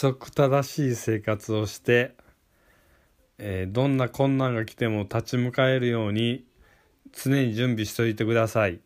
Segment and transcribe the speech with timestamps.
[0.00, 2.14] 則正しい生活をして、
[3.36, 6.46] えーどんな困難が来ても立ち向かえるように
[7.12, 8.80] 常に準備しておいてください。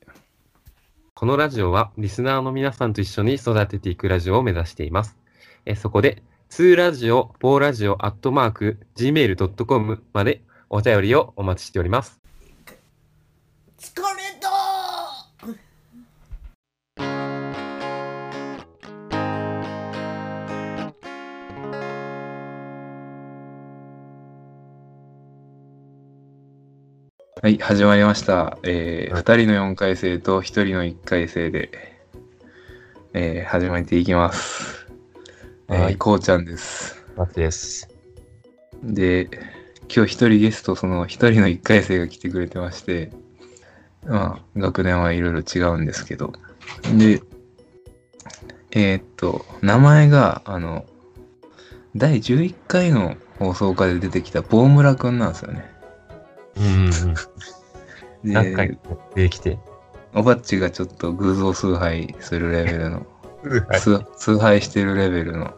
[1.14, 5.16] このラジオはリスナーの皆さんと一緒に育てていくラジオを目指しています。
[5.66, 12.20] えそこで、2ラジオ、4ラジオ、アットマーク、gmail.com までお便りをお待ちしております。
[27.44, 28.57] はい、始まりました。
[28.62, 31.68] えー、はい2人の4回生と1人の1回生で、
[33.12, 34.86] えー、始めていきます。
[35.69, 37.05] えーはいこうちゃんです。
[37.19, 37.91] マツです。
[38.83, 39.28] で、
[39.94, 43.12] 今日1人ゲスト、その1人の1回生が来てくれてまして、
[44.06, 46.33] まあ、学年はいろいろ違うんですけど、
[46.97, 47.20] で、
[48.70, 50.87] えーっと、名前が、あの、
[51.95, 55.73] 第11回の放送回で出てきたボームラくんなんですよね。
[56.56, 56.91] うん
[58.22, 59.58] 何回も出てきて。
[60.14, 63.06] おばっちがちょっと偶像崇拝するレベルの、
[63.72, 65.52] 崇崇拝してるレベルの、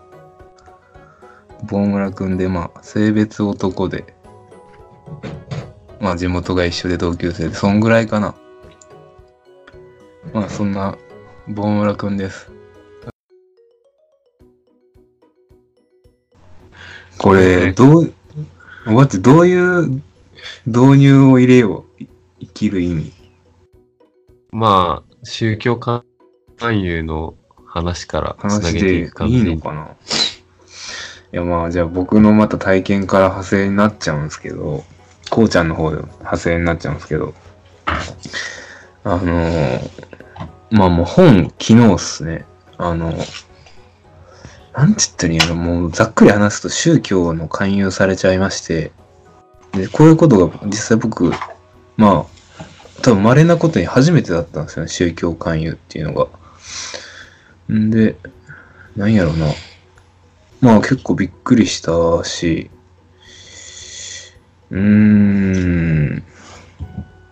[1.64, 4.14] ボームラくんで、まあ、性別男で、
[6.00, 8.34] まあ、地元が一緒で同級生で、そんぐらいかな。
[10.32, 10.96] まあ、そんな、
[11.48, 12.50] ボームラくんです。
[17.18, 18.12] これ、どう、
[18.88, 20.02] おばっち、どういう
[20.66, 22.02] 導入を入れよう。
[22.02, 22.08] い
[22.40, 23.12] 生きる意味。
[24.50, 26.02] まあ、宗教勧
[26.60, 27.34] 誘の
[27.66, 29.38] 話からつな話げていでく感じ。
[29.38, 29.88] いいのかな。
[31.32, 34.84] いやまあじゃあ僕のまた体験から派生になっちゃうんですけど
[35.28, 37.34] こうちゃんの方で派生になっちゃうんですけど
[39.04, 39.90] あのー
[40.70, 42.46] まあもう本昨日っすね。
[42.78, 43.26] あのなんて
[44.74, 45.54] 言ったらいいの？
[45.54, 48.92] もうざっくり話すと宗教の勧誘されちゃいまして
[49.76, 51.32] でこういうことが実際僕
[51.96, 52.36] まあ
[53.02, 56.28] 多分稀なことに初めてだったんですよね宗教勧誘っていうのが。
[57.72, 58.16] んで、
[58.96, 59.46] なんやろな。
[60.60, 62.70] まあ結構びっくりしたし、
[64.70, 66.24] うーん、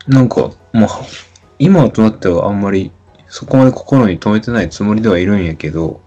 [0.06, 0.88] なんか、まあ、
[1.58, 2.92] 今となってはあんまり
[3.28, 6.00] そこまで心に留めてないつもりではいるんやけど、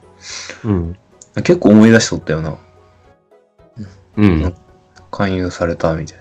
[0.64, 0.98] うん。
[1.38, 2.58] 結構思い出しとったよな。
[4.18, 4.56] うん。
[5.12, 6.18] 勧誘されたみたい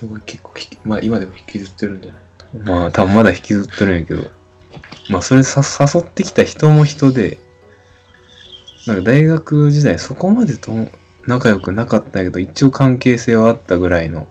[0.00, 2.64] すごい結構引き、まあ今でも引きずってるんじゃない？
[2.64, 2.72] な。
[2.72, 4.30] まあ多分まだ引きずってるんやけど、
[5.10, 7.38] まあそれさ誘ってきた人も人で、
[8.86, 10.72] なんか大学時代そこまでと
[11.26, 14.26] 仲良くなかったんやけど、一応関係性はあったぐらいの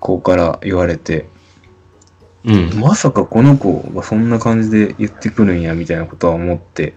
[0.00, 1.24] 子から言われて、
[2.44, 2.78] うん。
[2.78, 6.92] まさかこの子がそんな感じで言ってくるんやみたいなことは思って。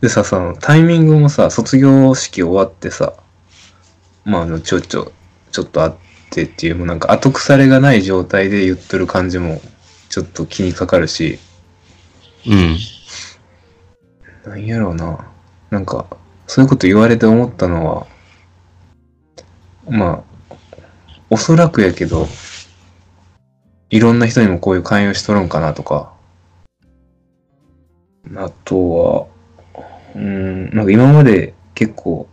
[0.00, 3.12] でさ、そのタイミングもさ、卒業式終わってさ、
[4.26, 5.12] まああの、ちょちょ、
[5.52, 5.96] ちょっとあっ
[6.30, 9.60] てっていう、もうなんか後腐れがない状態で言っとる感じも
[10.08, 11.38] ちょっと気にかかるし、
[12.44, 12.76] うん。
[14.44, 15.26] なんやろうな。
[15.70, 16.06] なんか、
[16.48, 18.06] そういうこと言われて思ったのは、
[19.88, 20.54] まあ、
[21.30, 22.26] おそらくやけど、
[23.90, 26.12] いろんな人にもこういう勧誘しとるんかなとか、
[28.34, 29.26] あとは、
[30.16, 32.28] うーん、なんか今まで結構、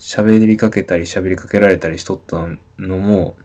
[0.00, 3.36] 喋りかけたり喋りかけられたりしとったのも、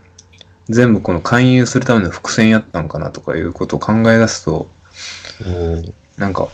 [0.68, 4.68] 全部この勧誘するための伏線やったんかなとかいうことを考え出すと、
[5.44, 5.94] うん。
[6.16, 6.48] なんか、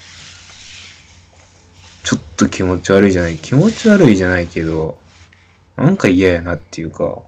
[2.03, 4.99] ちょっと気持ち悪いじゃない、気持ち悪いじゃないけど、
[5.77, 7.23] なんか嫌やなっていうか、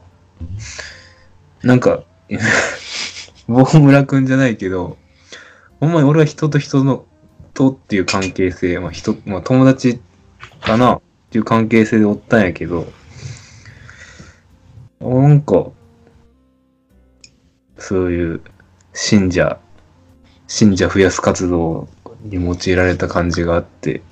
[1.62, 2.02] なんか、
[3.46, 4.98] ボームラくんじゃないけど、
[5.78, 7.06] ほんまに俺は人と人の、
[7.54, 10.00] とっていう関係性、まあ人、まあ友達
[10.60, 11.00] かな
[11.34, 12.86] っていう関係性でおったんやけど、
[15.00, 15.66] なんか、
[17.76, 18.40] そういう
[18.92, 19.58] 信者、
[20.46, 21.88] 信者増やす活動
[22.22, 24.02] に用いられた感じがあって、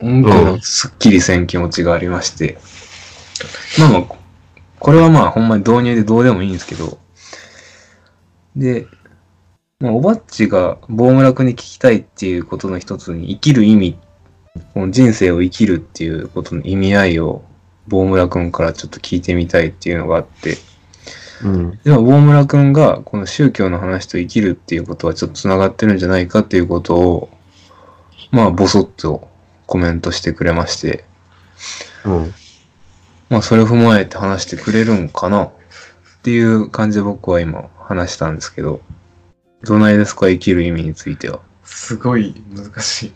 [0.00, 2.58] なんかすっきりせん気持ちがありまして、
[3.78, 4.04] まあまあ、
[4.80, 6.98] これはまあほんまに導入でどうでもいいんですけど、
[8.56, 8.88] で、
[9.78, 13.98] まあ、おばっちがボームラクに聞きたいっていうことの一つに生きる意味、
[14.74, 17.44] この人生を生きるっていうことの意味合いを
[17.88, 20.56] ボームラ君からちょっと聞いてみたいっていうのがあって、
[21.44, 21.78] うん。
[21.84, 27.30] でも、大村くんが、この宗教の話と生きるっていうことはちょっと繋がってるんじゃないかっていうことを、
[28.30, 29.28] まあ、ぼそっと
[29.66, 31.04] コメントしてくれまして、
[32.04, 32.34] うん。
[33.28, 35.52] まあ、それを踏まえて話してくれるんかなっ
[36.22, 38.80] ていう感じで僕は今話したんですけど、
[39.62, 40.28] どないですか？
[40.28, 41.40] 生きる意味については。
[41.64, 43.12] すごい難しい。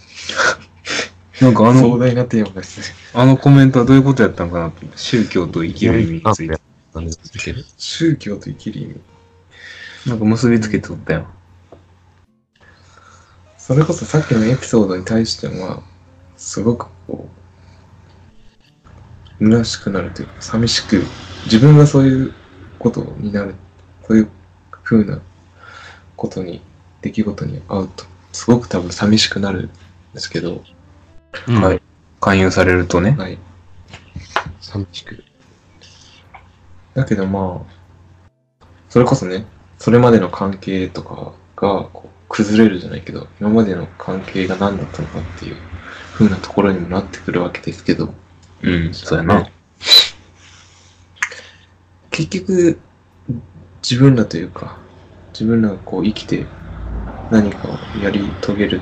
[1.41, 2.87] なんかあの、壮大なテーマですね。
[3.15, 6.61] あのコメントはどういうことやったのかな宗教と生きる意味について。
[6.95, 7.63] なんですけど。
[7.79, 9.01] 宗教と生きる意味。
[10.07, 11.27] なんか結びつけておったよ。
[13.57, 15.83] それこそさっきのエピソードに対しては、
[16.37, 17.29] すごくこ
[19.41, 21.05] う、虚しくなるというか、寂しく、
[21.45, 22.35] 自分がそういう
[22.79, 23.55] ことになる、
[24.07, 24.29] そういう
[24.83, 25.21] 風な
[26.17, 26.61] ことに、
[27.01, 29.71] 出来事に遭うと、すごく多分寂しくなるん
[30.15, 30.65] ですけど、
[31.49, 31.83] うんはい。
[32.21, 33.17] 勧誘されるとね。
[33.19, 33.39] はい。
[34.61, 35.25] 寂しく。
[36.95, 39.47] だけどまあ、それこそね、
[39.79, 45.57] それまでの関係とかがこう崩れるじゃないけど、今までの関係が何だったのかっていう
[46.13, 48.13] 風なところにもなってくるわけですけど、
[48.63, 49.49] うん、そうやな。
[52.11, 52.79] 結局、
[53.83, 54.77] 自分らというか、
[55.33, 56.47] 自分らがこう生きて
[57.31, 58.81] 何かをやり遂げる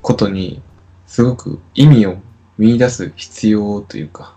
[0.00, 0.62] ことに、
[1.06, 2.16] すごく意味を
[2.58, 4.34] 見出す必要というか、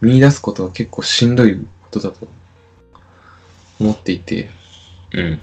[0.00, 2.28] 見出すことは結構しんどいことだと
[3.80, 4.50] 思っていて、
[5.12, 5.40] うん。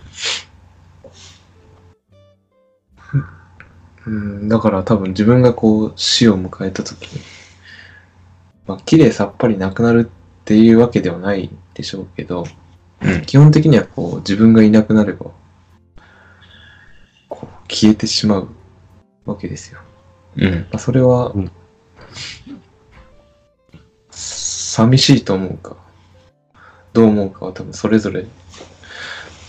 [4.08, 7.22] うん、だから多分自分がこう死を迎えた時に、
[8.66, 12.46] まあ綺麗さっぱりなくなるっていうわけではないでしょうけど、
[13.02, 15.32] うん基本的にはこう自分がいなくなれば、
[17.30, 18.50] こう消えてしまう
[19.26, 19.80] わけですよ。
[20.38, 20.52] うん。
[20.54, 21.52] まあ、それは、うん。
[24.12, 25.76] 寂しいと思うか、
[26.94, 28.26] どう思うかは多分それぞれ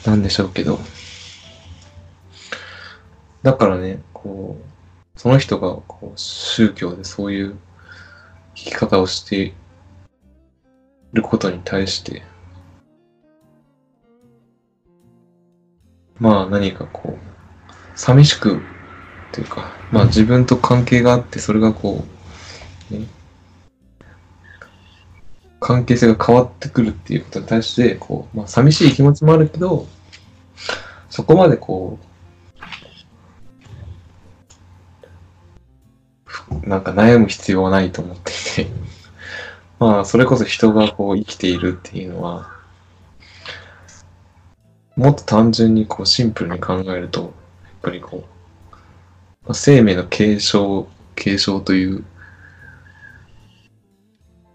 [0.06, 0.78] なんでしょうけど、
[3.42, 7.58] だからね、こう、その人がこう宗教でそういう
[8.54, 9.54] 生き方をしてい
[11.12, 12.22] ることに対して、
[16.18, 18.62] まあ何かこう、寂しく
[19.32, 22.04] というか、まあ自分と関係があって、それがこ
[22.90, 23.06] う、ね、
[25.60, 29.86] 関係性が変わってくるっていうことに対して、こう、まあ寂しい気持ちもあるけど、
[31.10, 32.08] そこまでこう、
[36.68, 38.32] なんか悩む必要はないと思って
[38.62, 38.70] いて、
[39.78, 42.50] まあそれこそ人がこう生きているっていうのは、
[44.96, 47.30] もっと単純にこうシンプルに考えると、やっ
[47.82, 48.37] ぱりこう、
[49.48, 52.04] あ生命の継承、継承という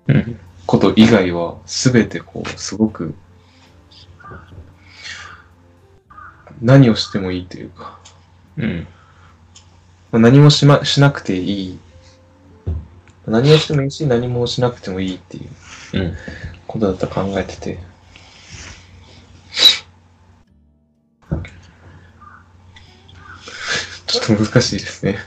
[0.08, 0.40] うん。
[0.66, 3.14] こと以外は全てこうすごく
[6.62, 8.00] 何をしてもいいというか、
[8.58, 8.88] うん。
[10.12, 11.80] まあ何もし,、ま、しなくていい
[13.26, 15.50] 何をしてもいいし何もしなくてもいいっていう
[15.94, 16.14] うん。
[16.68, 17.80] ことだと考えてて
[24.24, 25.18] ちょっと難しいですね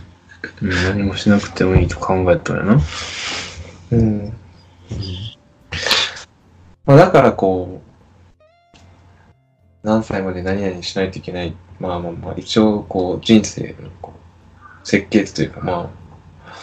[0.62, 2.80] うん何もしなくてもいいと考えたんやな。
[3.90, 4.32] うん
[6.86, 7.82] まあだからこ
[8.74, 8.78] う、
[9.82, 11.54] 何歳まで何々しないといけない。
[11.80, 15.90] まあまあまあ、一応こう人生のこう設計図というかま
[16.46, 16.54] あ、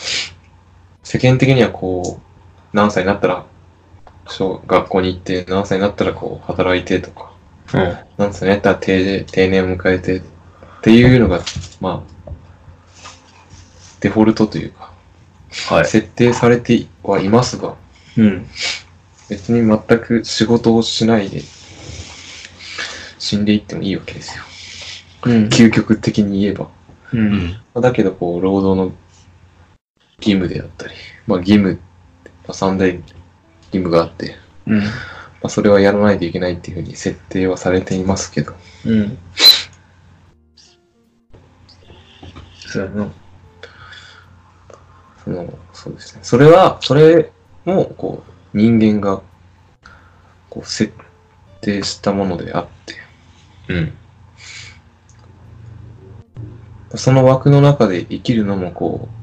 [1.03, 3.45] 世間的にはこう、何歳になったら
[4.27, 7.33] 小学校に行って、何歳になったらこう働いてとか、
[7.73, 7.97] うん。
[8.18, 10.21] 何歳になったら定定年を迎えてっ
[10.81, 11.42] ていうのが、
[11.81, 12.12] まあ、
[14.04, 14.92] デフォルトというか、
[15.69, 15.86] はい。
[15.86, 17.76] 設定されてはいますが、
[18.18, 18.48] うん。
[19.30, 21.42] 別に全く仕事をしないで
[23.18, 24.44] 死んでいってもいいわけですよ。
[25.24, 25.45] うん。
[25.45, 26.68] 究極的に言えば。
[27.14, 27.18] う。
[27.18, 27.52] うんん。
[27.74, 28.94] まあだけど、こう、労働の
[30.18, 30.94] 義務であったり、
[31.26, 31.80] まあ義務、
[32.26, 33.04] まあ、三大義
[33.72, 34.36] 務があって、
[34.68, 34.80] うん。
[34.80, 34.88] ま
[35.44, 38.54] あそれはやらないといけないっていうふうに設定はされていますけど、
[38.86, 39.18] うん。
[42.68, 43.22] そうやな。
[45.23, 46.19] その、そうですね。
[46.23, 47.31] それは、それ
[47.65, 49.21] も、こう、人間が、
[50.49, 50.94] こう、設
[51.61, 52.95] 定したものであって、
[53.69, 53.94] うん。
[56.95, 59.13] その枠の中で生きるのもこう、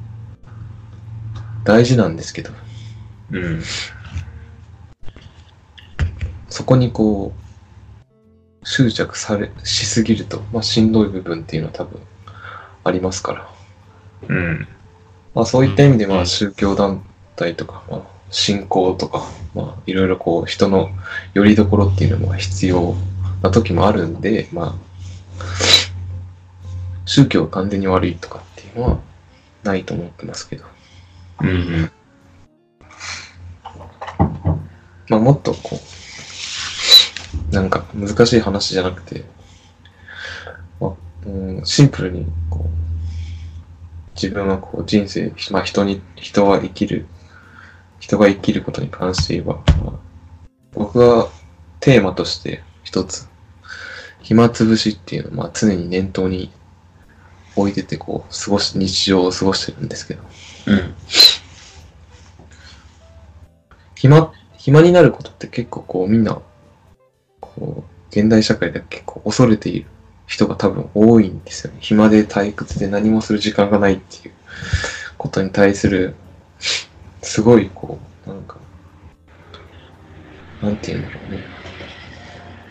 [1.64, 2.50] 大事なんですけど、
[3.30, 3.62] うん。
[6.48, 12.00] そこにこう、執着され、しすぎると、まあしんどい部分っていうのは多分
[12.82, 13.48] ありますから。
[14.28, 14.68] うん。
[15.34, 17.04] まあそういった意味でまうんあ宗教団
[17.36, 20.90] 体とか、まあ信仰とか、まあいろいろこう人の
[21.34, 22.94] 拠り所っていうのも必要
[23.42, 25.44] な時もあるんで、まあ、
[27.06, 28.98] 宗教が完全に悪いとかっていうのは
[29.64, 30.64] ないと思ってますけど。
[31.42, 31.90] うん。
[35.08, 35.80] まあもっとこ
[37.50, 39.24] う、なんか難しい話じゃなくて、
[40.78, 40.92] まあ、
[41.26, 42.89] うん、シンプルに、こう、
[44.14, 47.06] 自分はこう人生、まあ人に、人は生きる、
[47.98, 50.10] 人が生きることに関して言えば、まあ
[50.72, 51.28] 僕は
[51.80, 53.28] テーマとして一つ、
[54.22, 56.50] 暇つぶしっていうのをまあ常に念頭に
[57.56, 60.22] 置いてて、こう、過ごし、日常を過ごしてるんですけど、
[60.66, 60.94] うん。
[63.96, 66.40] 暇、暇になることって結構こうみんな、
[67.40, 69.86] こう、現代社会では結構恐れている
[70.30, 71.78] 人が多分多いんですよね。
[71.80, 74.34] 暇で退屈で何もする時間がないっていう
[75.18, 76.14] ことに対する、
[77.20, 78.56] すごいこう、なんか、
[80.60, 81.42] なんて言うんだろうね。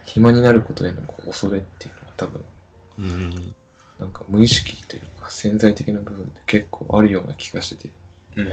[0.05, 2.45] 暇になることへのこう恐れっていうのは多分、
[2.97, 3.55] うん。
[3.99, 7.93] なんか無意識というか潜在的な部分で結構あるような気がしてて。
[8.37, 8.49] うん。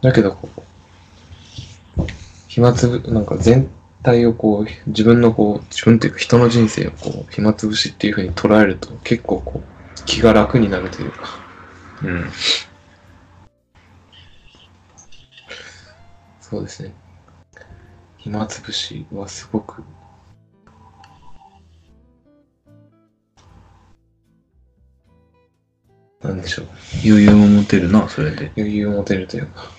[0.00, 2.02] だけどこう、
[2.48, 3.70] 暇つぶ、なんか全
[4.04, 11.42] 体をこう、自分のこう、自分というか人の人生をこう、暇つぶしっていう風に捉えると結構こう、気が楽になるというか、
[12.02, 12.30] うん。
[16.40, 16.94] そうですね。
[18.18, 19.82] 暇つぶしはすごく、
[26.22, 26.66] なんでしょう。
[27.04, 28.52] 余裕も持てるな、それで。
[28.56, 29.72] 余裕を持てるというか。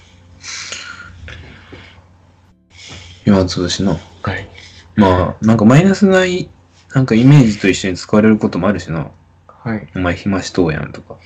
[3.24, 4.15] 暇つぶしな。
[4.26, 4.50] はい。
[4.96, 6.50] まあ、なんかマイナスない、
[6.94, 9.12] なんかイメージと一緒に使われることもあるしな。
[9.48, 9.88] はい。
[9.96, 11.20] お前暇しとうやんとか。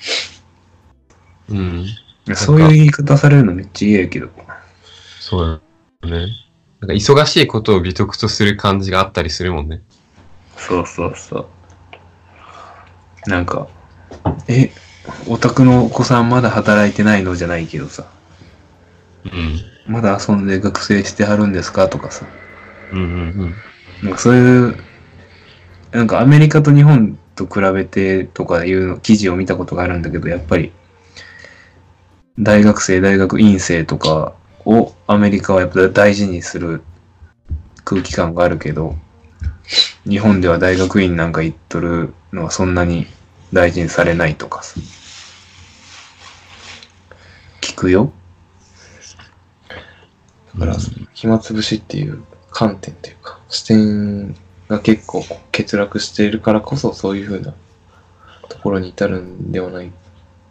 [1.50, 1.86] うん。
[2.36, 4.30] そういう言い方されるのめっちゃ嫌やけど。
[5.20, 5.62] そう
[6.02, 6.28] だね。
[6.82, 9.82] なんか忙しいことを美徳とする感じがあったりするもんね。
[10.58, 11.50] そうそうそ
[13.28, 13.30] う。
[13.30, 13.68] なんか、
[14.48, 14.72] え、
[15.28, 17.36] お宅のお子さんまだ働いてないの？
[17.36, 18.06] じゃないけどさ、
[19.26, 19.60] うん。
[19.88, 21.90] まだ遊んで学生してはるんですか？
[21.90, 22.26] とかさ、
[22.92, 23.04] うんう
[23.46, 23.56] ん
[24.04, 24.78] なんかそういう、
[25.92, 30.72] なんかアメリカと日本と比べてとかいうの記事を見たことがあるんだけど、やっぱり、
[32.40, 34.34] 大学生、大学院生とか
[34.66, 36.82] をアメリカはやっぱ大事にする
[37.84, 38.96] 空気感があるけど、
[40.08, 43.08] 日本では大学院なんか行っとるのはそんなに
[43.52, 44.64] 大事にされないとか。
[44.64, 44.80] さ。
[47.60, 48.14] 聞くよ。
[50.54, 50.78] だから、
[51.14, 52.24] 暇つぶしっていう
[52.60, 54.36] 観点というか、視点
[54.68, 55.24] が結構
[55.54, 57.54] 欠落しているからこそ、そういうふうな
[58.50, 59.90] ところに至るんではない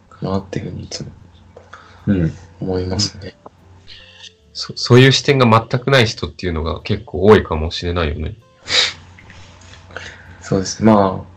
[0.09, 1.11] かなっていうふうにいつも
[2.07, 2.33] うん。
[2.61, 3.35] 思いますね。
[4.53, 4.73] そ。
[4.75, 8.33] そういう視点が全くない人っていうのが結構多いかもしれないよね。
[10.41, 10.83] そうです。
[10.83, 11.27] まあ、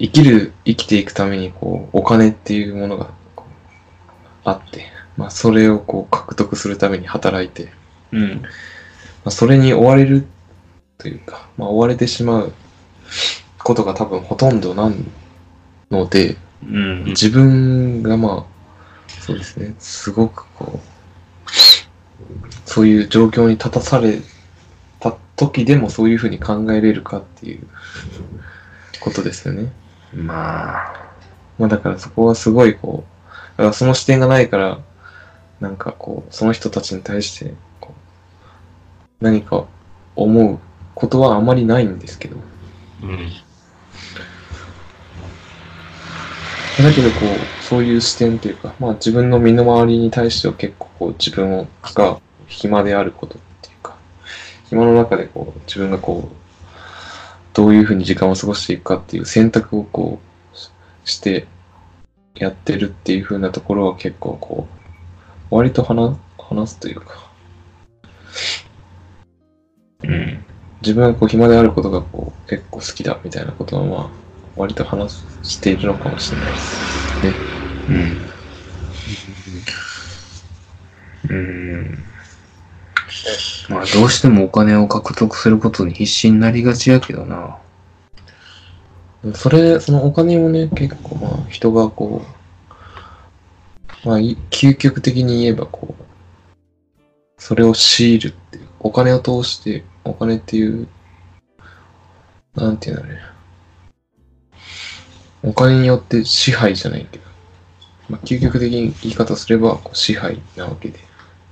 [0.00, 3.10] 生きる、生きていくために、こう、お金っていうものが
[4.42, 7.68] あって、まあ、それをこう、獲得するために働いて、
[8.10, 8.42] うん。
[9.26, 10.24] まあ、それに追われる
[10.98, 12.52] というか、まあ、追われてしまう
[13.58, 14.92] ことが多分ほとんどな
[15.90, 17.04] ので、うん。
[17.06, 22.20] 自分がまあ、そうですね、すごくこう、
[22.66, 24.20] そういう状況に立たされ
[25.00, 27.66] た時でもそういうふうに考えれるかっていう
[29.00, 29.72] ことですよね。
[30.14, 31.10] まあ、
[31.58, 34.78] まあだからそこはすごいこう、だからその視点がないから、
[35.58, 37.54] なんかこう、その人たちに対して、
[39.20, 39.66] 何か
[40.14, 40.58] 思う
[40.94, 42.36] ことはあまりないんですけど、
[43.02, 43.30] うん。
[46.78, 53.96] だけどこう、そういう視点というか、まあ自分の身の回りに対しては結構こう自分が暇であることっていうか、
[54.68, 56.36] 暇の中でこう自分がこう、
[57.54, 60.20] どういうふうに時間を過ごしていくかっていう選択をこ
[60.52, 60.70] うし
[61.14, 61.46] して
[62.34, 64.68] やってるっていうふうなところは結構こ
[65.50, 67.30] う、割と話話すというか、
[70.02, 70.44] うん。
[70.82, 74.10] 自分がこう暇であることがこう結構好きだみたいなことはまあ
[74.56, 77.36] 割と話しているのかもしれないですね。
[77.88, 78.30] うん。
[81.28, 82.04] うん。
[83.68, 87.58] まあ、どうしてもお金を獲得することに必死になりがちやけどな。
[89.34, 92.22] それ、そのお金をね、結構まあ人がこ
[94.04, 96.04] う、まあい究極的に言えばこう、
[97.38, 100.86] それを強いるっていう、お金を通して、お金っていう、
[102.54, 103.20] なんていうんだろうね。
[105.42, 107.24] お金によって支配じゃないけど、
[108.08, 111.00] まあ究極的に言い方すればこう支配なわけで、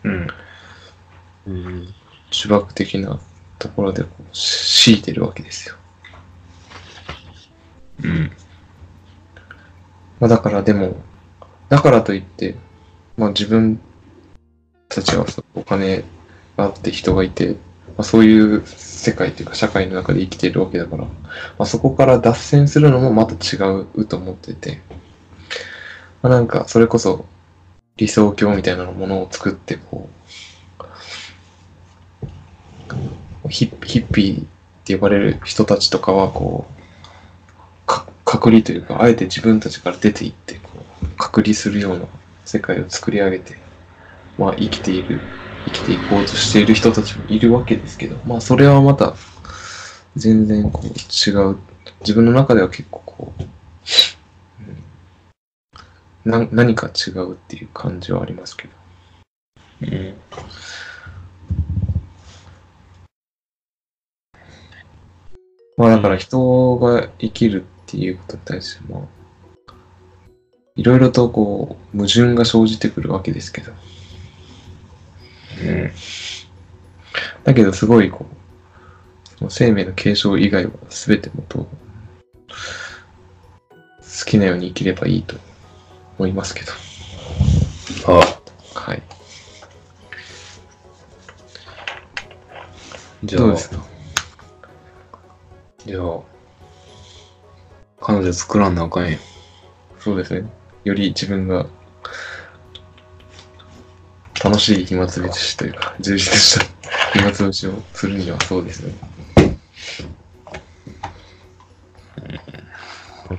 [0.05, 0.29] うん。
[1.47, 1.75] うん。
[1.83, 1.93] 呪
[2.33, 3.19] 縛的な
[3.59, 5.75] ところでこう強いてるわけですよ。
[8.05, 8.31] うん。
[10.21, 10.95] まあだからでも、
[11.69, 12.55] だからといって、
[13.17, 13.81] まあ自分
[14.89, 15.27] たちは
[15.57, 16.05] お金
[16.57, 17.57] があって人がいて、ま
[17.99, 21.11] あ、そういう世界というか社会の中で生きているわけだから、ま
[21.59, 23.59] あ、そこから脱線するのもまた違
[23.97, 24.81] うと思ってて、
[26.23, 27.27] まあ、なんかそれこそ
[27.97, 30.09] 理想郷みたいなものを作ってこ
[33.45, 34.47] うヒッヒッピーっ
[34.85, 40.71] て呼ばれる人たちとかはこうか隔離というかあえて自分たちから出ていってこ
[41.03, 42.07] う隔離するような
[42.45, 43.57] 世界を作り上げて、
[44.39, 45.21] まあ、生きている。
[45.67, 49.15] 生きていこうとしている人たちもいるわけですけどまあそれはまた
[50.17, 51.59] 全然こう違う
[52.01, 53.33] 自分の中では結構こ
[56.27, 58.75] う、な何か違うっていう感じはありますけど。
[59.83, 60.15] うん。
[65.77, 69.03] まあだから人が生きるっていうことに対してまあ
[70.77, 73.73] いろいろとこう矛盾が生じてくるわけですけど
[75.69, 75.91] うん。
[77.45, 81.69] だけどすごいこうその生命の継承以外は全てもと好
[84.27, 85.37] きなように生きればいいと
[86.19, 86.73] 思いますけど。
[88.07, 88.41] あ、
[88.75, 89.03] はい。
[93.25, 93.43] じゃあ。
[93.43, 93.85] どうで、すか？
[95.87, 96.21] じゃあ、
[98.01, 99.19] 彼女作らんなあかんよ。
[99.99, 100.49] そうですね。
[100.85, 101.67] より自分が
[104.43, 106.67] 楽しい暇つぶしというか充実した
[107.19, 108.95] 暇つぶしをするにはそうですね。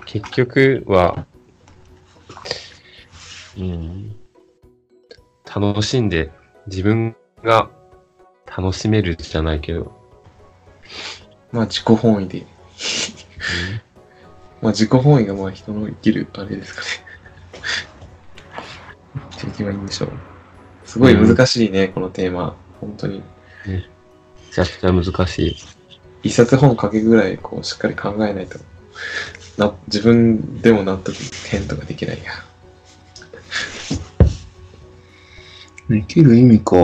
[0.05, 1.25] 結局は、
[3.57, 4.15] うん、
[5.45, 6.31] 楽しんで
[6.67, 7.69] 自分が
[8.45, 9.91] 楽しめるじゃないけど、
[11.51, 12.45] まあ自己本位で。
[14.61, 16.87] まあ自己本位がまあ人の生きるあれですかね。
[19.37, 20.34] っていけばいいんでしょう。
[20.95, 22.55] すごい難しいね、このテーマ。
[22.79, 23.21] 本当に。
[23.67, 23.83] め
[24.49, 25.57] ちゃくちゃ難しい。
[26.23, 28.57] 一冊本書けぐらいこうしっかり考えないと。
[29.57, 31.13] な自分でも納得
[31.49, 32.31] 変とかできないや。
[35.89, 36.77] 生きる意味か。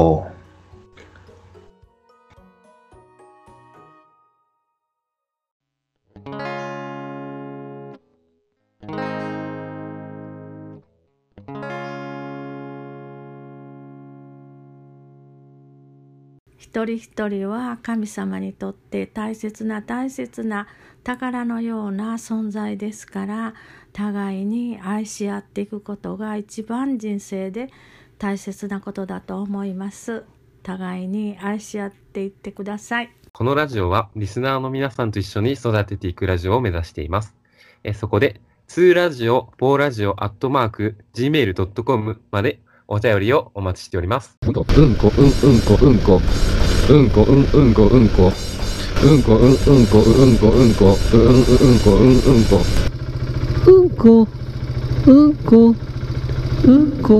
[16.81, 20.67] 一人一人は神様にとって大切な大切な
[21.03, 23.53] 宝のような存在ですから
[23.93, 27.69] 互いに愛し合っていくことが一番人生で
[28.17, 30.23] 大切なことだと思います
[30.63, 37.35] 互いに愛し合っていってくださいこのラジオはリスナーの皆さんと一緒に育てていくラジオを目指しています。
[37.83, 44.37] えそこで、2ラジオ、4ラジオ、アットマーク、gmail.com までお便りをお待ちしております。
[44.45, 46.21] うんこ、うんこ、うん、うんこ、うんこ。
[46.91, 48.31] うんこ、うん、うんこ、うんこ。
[49.03, 50.97] うんこ、うん、うんこ、うんこ、うんこ。
[51.13, 52.65] うん、うん、こ、うん、うんこ。
[53.65, 54.27] うんこ、
[55.05, 55.75] うんこ、
[56.65, 57.11] うんこ。